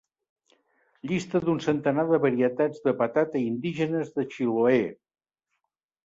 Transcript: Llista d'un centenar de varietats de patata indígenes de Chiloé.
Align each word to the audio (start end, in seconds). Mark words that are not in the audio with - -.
Llista 1.09 1.41
d'un 1.41 1.59
centenar 1.65 2.05
de 2.11 2.17
varietats 2.23 2.81
de 2.87 2.93
patata 3.01 3.41
indígenes 3.49 4.09
de 4.15 4.25
Chiloé. 4.31 4.79